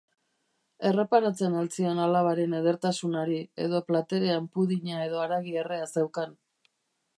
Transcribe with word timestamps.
Erreparatzen 0.91 1.57
al 1.59 1.69
zion 1.75 2.01
alabaren 2.05 2.57
edertasunari, 2.61 3.37
edo 3.67 3.83
platerean 3.91 4.49
pudding-a 4.57 5.05
edo 5.11 5.23
haragi 5.27 5.57
errea 5.65 5.91
zeukan? 5.97 6.37